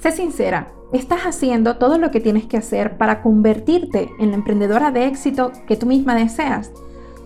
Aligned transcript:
Sé 0.00 0.12
sincera, 0.12 0.68
¿estás 0.92 1.22
haciendo 1.22 1.78
todo 1.78 1.96
lo 1.96 2.10
que 2.10 2.20
tienes 2.20 2.44
que 2.44 2.58
hacer 2.58 2.98
para 2.98 3.22
convertirte 3.22 4.10
en 4.18 4.30
la 4.30 4.36
emprendedora 4.36 4.90
de 4.90 5.06
éxito 5.06 5.52
que 5.66 5.76
tú 5.76 5.86
misma 5.86 6.14
deseas? 6.14 6.70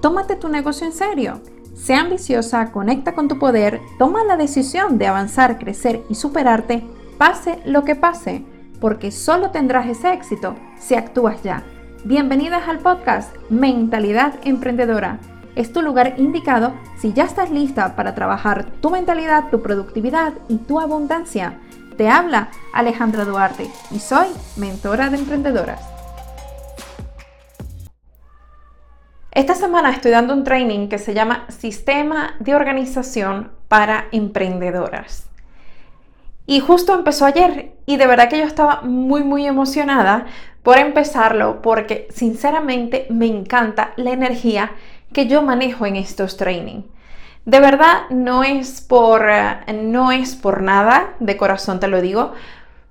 Tómate 0.00 0.36
tu 0.36 0.48
negocio 0.48 0.86
en 0.86 0.92
serio. 0.92 1.40
Sea 1.74 2.02
ambiciosa, 2.02 2.70
conecta 2.70 3.14
con 3.14 3.26
tu 3.26 3.38
poder, 3.38 3.80
toma 3.98 4.22
la 4.24 4.36
decisión 4.36 4.96
de 4.96 5.08
avanzar, 5.08 5.58
crecer 5.58 6.02
y 6.08 6.14
superarte, 6.14 6.84
pase 7.18 7.58
lo 7.64 7.82
que 7.82 7.96
pase, 7.96 8.44
porque 8.80 9.10
solo 9.10 9.50
tendrás 9.50 9.88
ese 9.88 10.12
éxito 10.12 10.54
si 10.78 10.94
actúas 10.94 11.42
ya. 11.42 11.64
Bienvenidas 12.04 12.68
al 12.68 12.78
podcast 12.78 13.34
Mentalidad 13.50 14.34
Emprendedora. 14.44 15.18
Es 15.56 15.72
tu 15.72 15.82
lugar 15.82 16.14
indicado 16.16 16.72
si 16.96 17.12
ya 17.12 17.24
estás 17.24 17.50
lista 17.50 17.96
para 17.96 18.14
trabajar 18.14 18.70
tu 18.80 18.90
mentalidad, 18.90 19.50
tu 19.50 19.60
productividad 19.62 20.34
y 20.48 20.58
tu 20.58 20.80
abundancia. 20.80 21.58
Te 22.02 22.08
habla 22.08 22.48
Alejandra 22.72 23.24
Duarte 23.24 23.70
y 23.92 24.00
soy 24.00 24.26
mentora 24.56 25.08
de 25.08 25.18
emprendedoras. 25.18 25.80
Esta 29.30 29.54
semana 29.54 29.92
estoy 29.92 30.10
dando 30.10 30.34
un 30.34 30.42
training 30.42 30.88
que 30.88 30.98
se 30.98 31.14
llama 31.14 31.44
Sistema 31.48 32.34
de 32.40 32.56
Organización 32.56 33.52
para 33.68 34.06
Emprendedoras. 34.10 35.30
Y 36.44 36.58
justo 36.58 36.92
empezó 36.92 37.24
ayer 37.24 37.76
y 37.86 37.98
de 37.98 38.06
verdad 38.08 38.28
que 38.28 38.38
yo 38.38 38.46
estaba 38.46 38.80
muy 38.82 39.22
muy 39.22 39.46
emocionada 39.46 40.26
por 40.64 40.78
empezarlo 40.78 41.62
porque 41.62 42.08
sinceramente 42.10 43.06
me 43.10 43.26
encanta 43.26 43.92
la 43.94 44.10
energía 44.10 44.72
que 45.12 45.28
yo 45.28 45.40
manejo 45.42 45.86
en 45.86 45.94
estos 45.94 46.36
trainings. 46.36 46.84
De 47.44 47.58
verdad 47.58 48.02
no 48.10 48.44
es 48.44 48.80
por 48.80 49.28
eh, 49.28 49.72
no 49.72 50.12
es 50.12 50.36
por 50.36 50.62
nada, 50.62 51.14
de 51.18 51.36
corazón 51.36 51.80
te 51.80 51.88
lo 51.88 52.00
digo, 52.00 52.32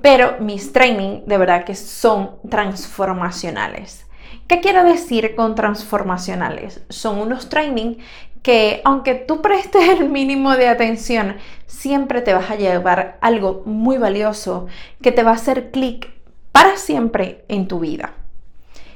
pero 0.00 0.36
mis 0.38 0.72
training 0.72 1.22
de 1.26 1.38
verdad 1.38 1.64
que 1.64 1.74
son 1.74 2.36
transformacionales. 2.48 4.06
¿Qué 4.46 4.60
quiero 4.60 4.84
decir 4.84 5.34
con 5.34 5.56
transformacionales? 5.56 6.82
Son 6.88 7.18
unos 7.18 7.48
training 7.48 7.96
que 8.42 8.80
aunque 8.84 9.16
tú 9.16 9.42
prestes 9.42 9.88
el 9.88 10.08
mínimo 10.08 10.56
de 10.56 10.68
atención, 10.68 11.38
siempre 11.66 12.22
te 12.22 12.32
vas 12.32 12.48
a 12.48 12.54
llevar 12.54 13.18
algo 13.20 13.62
muy 13.66 13.98
valioso 13.98 14.68
que 15.02 15.10
te 15.10 15.24
va 15.24 15.32
a 15.32 15.34
hacer 15.34 15.72
clic 15.72 16.08
para 16.52 16.76
siempre 16.76 17.44
en 17.48 17.66
tu 17.66 17.80
vida. 17.80 18.12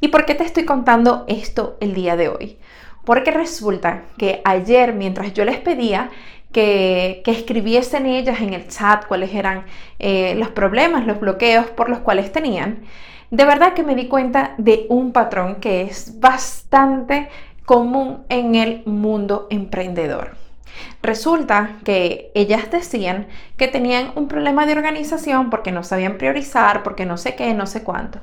¿Y 0.00 0.08
por 0.08 0.24
qué 0.24 0.34
te 0.34 0.44
estoy 0.44 0.64
contando 0.64 1.24
esto 1.28 1.76
el 1.80 1.92
día 1.92 2.16
de 2.16 2.28
hoy? 2.28 2.58
Porque 3.04 3.30
resulta 3.30 4.04
que 4.16 4.40
ayer, 4.44 4.94
mientras 4.94 5.32
yo 5.34 5.44
les 5.44 5.58
pedía 5.58 6.10
que, 6.52 7.22
escribiesen 7.26 8.06
ellas 8.06 8.40
en 8.40 8.54
el 8.54 8.68
chat 8.68 9.06
cuáles 9.06 9.34
eran 9.34 9.64
eh, 9.98 10.34
los 10.36 10.48
problemas, 10.48 11.06
los 11.06 11.20
bloqueos 11.20 11.66
por 11.66 11.88
los 11.88 11.98
cuales 11.98 12.32
tenían, 12.32 12.84
de 13.30 13.44
verdad 13.44 13.74
que 13.74 13.82
me 13.82 13.96
di 13.96 14.06
cuenta 14.06 14.54
de 14.58 14.86
un 14.88 15.12
patrón 15.12 15.56
que 15.56 15.82
es 15.82 16.20
bastante 16.20 17.28
común 17.66 18.24
en 18.28 18.54
el 18.54 18.82
mundo 18.86 19.48
emprendedor. 19.50 20.36
Resulta 21.02 21.78
que 21.84 22.30
ellas 22.34 22.70
decían 22.70 23.26
que 23.56 23.68
tenían 23.68 24.12
un 24.16 24.28
problema 24.28 24.66
de 24.66 24.72
organización 24.72 25.50
porque 25.50 25.72
no 25.72 25.82
sabían 25.82 26.18
priorizar, 26.18 26.82
porque 26.82 27.06
no 27.06 27.16
sé 27.16 27.34
qué, 27.34 27.54
no 27.54 27.66
sé 27.66 27.82
cuánto. 27.82 28.20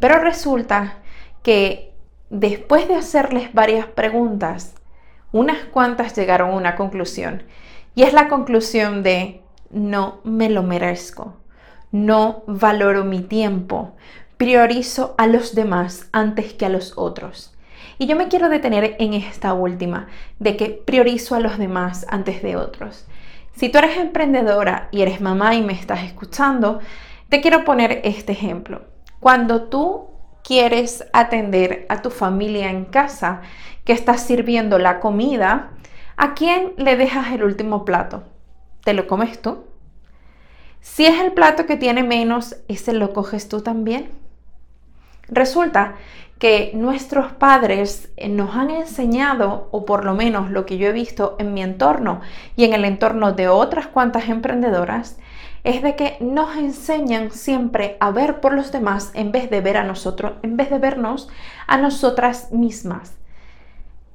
Pero 0.00 0.18
resulta 0.18 0.98
que 1.42 1.87
después 2.30 2.88
de 2.88 2.96
hacerles 2.96 3.52
varias 3.52 3.86
preguntas, 3.86 4.74
unas 5.32 5.58
cuantas 5.64 6.16
llegaron 6.16 6.50
a 6.50 6.56
una 6.56 6.76
conclusión. 6.76 7.42
Y 7.94 8.02
es 8.02 8.12
la 8.12 8.28
conclusión 8.28 9.02
de 9.02 9.42
no 9.70 10.20
me 10.24 10.48
lo 10.48 10.62
merezco, 10.62 11.36
no 11.90 12.42
valoro 12.46 13.04
mi 13.04 13.20
tiempo, 13.20 13.96
priorizo 14.36 15.14
a 15.18 15.26
los 15.26 15.54
demás 15.54 16.08
antes 16.12 16.54
que 16.54 16.66
a 16.66 16.68
los 16.70 16.96
otros. 16.96 17.54
Y 17.98 18.06
yo 18.06 18.14
me 18.14 18.28
quiero 18.28 18.48
detener 18.48 18.96
en 19.00 19.14
esta 19.14 19.52
última, 19.54 20.06
de 20.38 20.56
que 20.56 20.70
priorizo 20.70 21.34
a 21.34 21.40
los 21.40 21.58
demás 21.58 22.06
antes 22.08 22.42
de 22.42 22.56
otros. 22.56 23.06
Si 23.54 23.68
tú 23.68 23.78
eres 23.78 23.98
emprendedora 23.98 24.88
y 24.92 25.02
eres 25.02 25.20
mamá 25.20 25.56
y 25.56 25.62
me 25.62 25.72
estás 25.72 26.04
escuchando, 26.04 26.78
te 27.28 27.40
quiero 27.40 27.64
poner 27.64 28.00
este 28.04 28.32
ejemplo. 28.32 28.82
Cuando 29.18 29.62
tú 29.62 30.10
quieres 30.48 31.04
atender 31.12 31.84
a 31.90 32.00
tu 32.00 32.08
familia 32.08 32.70
en 32.70 32.86
casa, 32.86 33.42
que 33.84 33.92
estás 33.92 34.22
sirviendo 34.22 34.78
la 34.78 34.98
comida, 34.98 35.72
¿a 36.16 36.32
quién 36.32 36.72
le 36.78 36.96
dejas 36.96 37.32
el 37.32 37.44
último 37.44 37.84
plato? 37.84 38.22
¿Te 38.82 38.94
lo 38.94 39.06
comes 39.06 39.42
tú? 39.42 39.64
Si 40.80 41.04
es 41.04 41.20
el 41.20 41.32
plato 41.32 41.66
que 41.66 41.76
tiene 41.76 42.02
menos, 42.02 42.56
¿ese 42.66 42.94
lo 42.94 43.12
coges 43.12 43.50
tú 43.50 43.60
también? 43.60 44.10
Resulta 45.28 45.96
que 46.38 46.70
nuestros 46.72 47.30
padres 47.32 48.10
nos 48.26 48.56
han 48.56 48.70
enseñado, 48.70 49.68
o 49.70 49.84
por 49.84 50.06
lo 50.06 50.14
menos 50.14 50.50
lo 50.50 50.64
que 50.64 50.78
yo 50.78 50.88
he 50.88 50.92
visto 50.92 51.36
en 51.38 51.52
mi 51.52 51.62
entorno 51.62 52.22
y 52.56 52.64
en 52.64 52.72
el 52.72 52.86
entorno 52.86 53.32
de 53.32 53.48
otras 53.48 53.86
cuantas 53.86 54.30
emprendedoras, 54.30 55.18
es 55.64 55.82
de 55.82 55.96
que 55.96 56.16
nos 56.20 56.56
enseñan 56.56 57.30
siempre 57.30 57.96
a 58.00 58.10
ver 58.10 58.40
por 58.40 58.52
los 58.52 58.72
demás 58.72 59.10
en 59.14 59.32
vez 59.32 59.50
de 59.50 59.60
ver 59.60 59.76
a 59.76 59.84
nosotros, 59.84 60.32
en 60.42 60.56
vez 60.56 60.70
de 60.70 60.78
vernos 60.78 61.28
a 61.66 61.76
nosotras 61.78 62.52
mismas. 62.52 63.16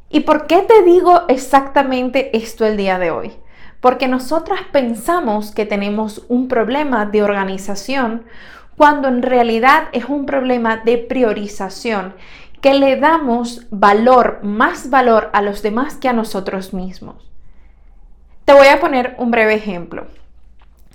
¿Y 0.09 0.21
por 0.21 0.47
qué 0.47 0.61
te 0.61 0.83
digo 0.83 1.23
exactamente 1.27 2.37
esto 2.37 2.65
el 2.65 2.77
día 2.77 2.99
de 2.99 3.11
hoy? 3.11 3.33
Porque 3.81 4.07
nosotras 4.07 4.61
pensamos 4.71 5.51
que 5.51 5.65
tenemos 5.65 6.23
un 6.29 6.47
problema 6.47 7.05
de 7.05 7.23
organización 7.23 8.23
cuando 8.77 9.07
en 9.07 9.21
realidad 9.21 9.89
es 9.91 10.05
un 10.05 10.25
problema 10.25 10.77
de 10.77 10.97
priorización, 10.97 12.15
que 12.61 12.73
le 12.73 12.95
damos 12.95 13.67
valor, 13.71 14.39
más 14.41 14.89
valor 14.89 15.29
a 15.33 15.41
los 15.41 15.61
demás 15.61 15.95
que 15.95 16.07
a 16.07 16.13
nosotros 16.13 16.73
mismos. 16.73 17.29
Te 18.45 18.53
voy 18.53 18.67
a 18.67 18.79
poner 18.79 19.15
un 19.17 19.31
breve 19.31 19.55
ejemplo. 19.55 20.07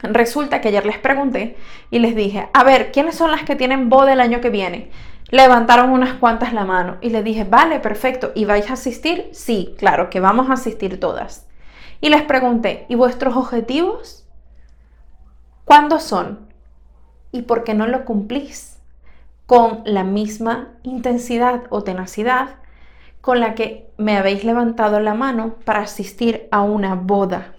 Resulta 0.03 0.61
que 0.61 0.69
ayer 0.69 0.87
les 0.87 0.99
pregunté 0.99 1.57
y 1.91 1.99
les 1.99 2.15
dije, 2.15 2.49
a 2.53 2.65
ver, 2.65 2.93
¿quiénes 2.93 3.17
son 3.17 3.31
las 3.33 3.43
que 3.43 3.57
tienen 3.57 3.89
boda 3.89 4.13
el 4.13 4.21
año 4.21 4.41
que 4.41 4.51
viene? 4.51 4.91
Levantaron 5.31 5.91
unas 5.91 6.15
cuantas 6.15 6.53
la 6.53 6.65
mano 6.65 6.97
y 7.01 7.11
les 7.11 7.25
dije, 7.25 7.45
vale, 7.45 7.81
perfecto, 7.81 8.33
¿y 8.35 8.45
vais 8.45 8.71
a 8.71 8.75
asistir? 8.75 9.29
Sí, 9.33 9.75
claro, 9.77 10.09
que 10.09 10.21
vamos 10.21 10.51
a 10.51 10.55
asistir 10.55 11.01
todas. 11.01 11.49
Y 12.01 12.11
les 12.11 12.23
pregunté, 12.23 12.87
¿y 12.89 12.95
vuestros 12.95 13.37
objetivos? 13.37 14.27
¿Cuándo 15.65 15.99
son? 15.99 16.49
¿Y 17.33 17.43
por 17.43 17.65
qué 17.65 17.75
no 17.75 17.87
lo 17.87 18.05
cumplís? 18.05 18.79
Con 19.47 19.83
la 19.85 20.05
misma 20.05 20.75
intensidad 20.83 21.65
o 21.71 21.83
tenacidad 21.83 22.57
con 23.21 23.41
la 23.41 23.55
que 23.55 23.91
me 23.99 24.17
habéis 24.17 24.45
levantado 24.45 25.01
la 25.01 25.13
mano 25.13 25.57
para 25.65 25.81
asistir 25.81 26.49
a 26.51 26.63
una 26.63 26.95
boda. 26.95 27.55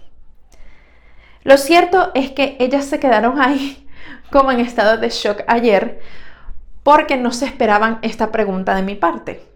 Lo 1.42 1.56
cierto 1.56 2.10
es 2.14 2.30
que 2.32 2.56
ellas 2.60 2.84
se 2.84 3.00
quedaron 3.00 3.40
ahí 3.40 3.86
como 4.30 4.52
en 4.52 4.60
estado 4.60 4.98
de 4.98 5.08
shock 5.08 5.42
ayer 5.46 6.00
porque 6.82 7.16
no 7.16 7.32
se 7.32 7.46
esperaban 7.46 7.98
esta 8.02 8.30
pregunta 8.30 8.74
de 8.74 8.82
mi 8.82 8.94
parte. 8.94 9.46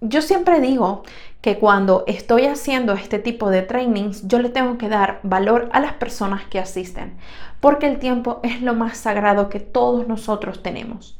Yo 0.00 0.20
siempre 0.20 0.60
digo 0.60 1.04
que 1.40 1.58
cuando 1.58 2.04
estoy 2.06 2.46
haciendo 2.46 2.92
este 2.92 3.18
tipo 3.18 3.50
de 3.50 3.62
trainings, 3.62 4.26
yo 4.28 4.40
le 4.40 4.50
tengo 4.50 4.78
que 4.78 4.88
dar 4.88 5.20
valor 5.22 5.68
a 5.72 5.80
las 5.80 5.94
personas 5.94 6.44
que 6.44 6.58
asisten, 6.58 7.16
porque 7.60 7.86
el 7.86 7.98
tiempo 7.98 8.40
es 8.42 8.62
lo 8.62 8.74
más 8.74 8.98
sagrado 8.98 9.48
que 9.48 9.60
todos 9.60 10.06
nosotros 10.06 10.62
tenemos. 10.62 11.18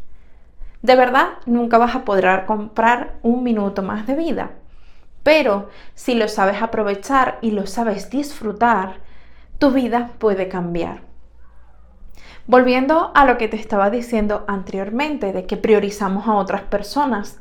De 0.83 0.95
verdad, 0.95 1.29
nunca 1.47 1.79
vas 1.79 1.95
a 1.95 2.05
poder 2.05 2.45
comprar 2.45 3.15
un 3.23 3.43
minuto 3.43 3.83
más 3.83 4.07
de 4.07 4.15
vida, 4.15 4.51
pero 5.23 5.69
si 5.95 6.15
lo 6.15 6.29
sabes 6.29 6.61
aprovechar 6.61 7.39
y 7.41 7.53
lo 7.53 7.67
sabes 7.67 8.11
disfrutar, 8.11 9.01
tu 9.59 9.71
vida 9.71 10.11
puede 10.19 10.49
cambiar. 10.49 11.03
Volviendo 12.47 13.11
a 13.15 13.25
lo 13.25 13.39
que 13.39 13.49
te 13.49 13.57
estaba 13.57 13.91
diciendo 13.91 14.45
anteriormente, 14.47 15.33
de 15.33 15.47
que 15.47 15.57
priorizamos 15.57 16.29
a 16.29 16.35
otras 16.35 16.63
personas, 16.63 17.39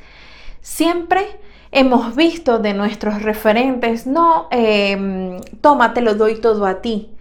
siempre 0.61 1.39
hemos 1.71 2.15
visto 2.15 2.57
de 2.57 2.73
nuestros 2.73 3.21
referentes, 3.21 4.07
no, 4.07 4.47
eh, 4.49 5.39
toma, 5.61 5.93
te 5.93 6.01
lo 6.01 6.15
doy 6.15 6.41
todo 6.41 6.65
a 6.65 6.81
ti, 6.81 7.11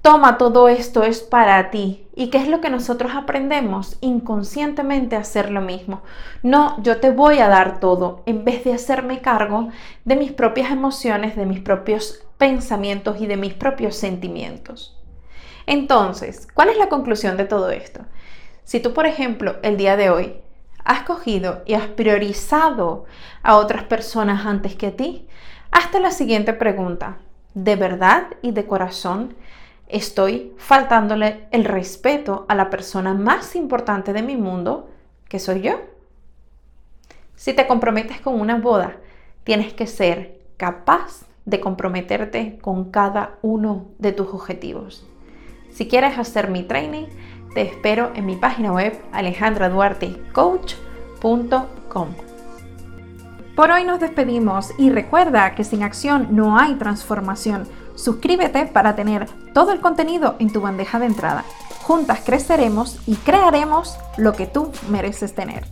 toma, 0.00 0.38
todo 0.38 0.68
esto 0.68 1.02
es 1.02 1.20
para 1.20 1.70
ti. 1.70 2.06
¿Y 2.14 2.30
qué 2.30 2.38
es 2.38 2.48
lo 2.48 2.60
que 2.60 2.70
nosotros 2.70 3.12
aprendemos? 3.14 3.98
Inconscientemente 4.00 5.14
hacer 5.14 5.50
lo 5.50 5.60
mismo. 5.60 6.00
No, 6.42 6.82
yo 6.82 6.98
te 6.98 7.10
voy 7.10 7.40
a 7.40 7.48
dar 7.48 7.78
todo, 7.78 8.22
en 8.24 8.44
vez 8.44 8.64
de 8.64 8.72
hacerme 8.72 9.20
cargo 9.20 9.68
de 10.04 10.16
mis 10.16 10.32
propias 10.32 10.70
emociones, 10.70 11.36
de 11.36 11.46
mis 11.46 11.60
propios 11.60 12.24
pensamientos 12.38 13.20
y 13.20 13.26
de 13.26 13.36
mis 13.36 13.54
propios 13.54 13.96
sentimientos. 13.96 14.98
Entonces, 15.66 16.48
¿cuál 16.54 16.70
es 16.70 16.78
la 16.78 16.88
conclusión 16.88 17.36
de 17.36 17.44
todo 17.44 17.70
esto? 17.70 18.00
Si 18.64 18.80
tú, 18.80 18.94
por 18.94 19.06
ejemplo, 19.06 19.56
el 19.62 19.76
día 19.76 19.96
de 19.96 20.10
hoy 20.10 20.36
has 20.84 21.02
cogido 21.02 21.62
y 21.66 21.74
has 21.74 21.88
priorizado 21.88 23.04
a 23.42 23.56
otras 23.56 23.84
personas 23.84 24.46
antes 24.46 24.74
que 24.76 24.86
a 24.86 24.96
ti, 24.96 25.28
hazte 25.70 26.00
la 26.00 26.10
siguiente 26.10 26.54
pregunta. 26.54 27.18
¿De 27.54 27.76
verdad 27.76 28.28
y 28.40 28.52
de 28.52 28.66
corazón 28.66 29.34
estoy 29.88 30.54
faltándole 30.58 31.48
el 31.50 31.64
respeto 31.64 32.44
a 32.48 32.54
la 32.54 32.70
persona 32.70 33.14
más 33.14 33.56
importante 33.56 34.12
de 34.12 34.22
mi 34.22 34.36
mundo, 34.36 34.90
que 35.28 35.38
soy 35.38 35.62
yo. 35.62 35.80
Si 37.34 37.52
te 37.52 37.66
comprometes 37.66 38.20
con 38.20 38.40
una 38.40 38.58
boda, 38.58 38.96
tienes 39.44 39.72
que 39.72 39.86
ser 39.86 40.40
capaz 40.56 41.22
de 41.48 41.60
comprometerte 41.60 42.58
con 42.60 42.90
cada 42.90 43.38
uno 43.42 43.86
de 43.98 44.12
tus 44.12 44.28
objetivos. 44.28 45.04
Si 45.70 45.88
quieres 45.88 46.18
hacer 46.18 46.50
mi 46.50 46.62
training, 46.62 47.06
te 47.54 47.62
espero 47.62 48.12
en 48.14 48.26
mi 48.26 48.36
página 48.36 48.70
web 48.72 49.00
alejandraduartecoach.com. 49.12 52.08
Por 53.56 53.70
hoy 53.70 53.84
nos 53.84 53.98
despedimos 53.98 54.72
y 54.78 54.90
recuerda 54.90 55.54
que 55.54 55.64
sin 55.64 55.82
acción 55.82 56.28
no 56.32 56.58
hay 56.58 56.74
transformación. 56.74 57.66
Suscríbete 57.96 58.66
para 58.66 58.94
tener 58.94 59.26
todo 59.54 59.72
el 59.72 59.80
contenido 59.80 60.36
en 60.38 60.52
tu 60.52 60.60
bandeja 60.60 60.98
de 60.98 61.06
entrada. 61.06 61.46
Juntas 61.82 62.20
creceremos 62.24 63.00
y 63.06 63.14
crearemos 63.16 63.96
lo 64.18 64.34
que 64.34 64.46
tú 64.46 64.70
mereces 64.90 65.34
tener. 65.34 65.64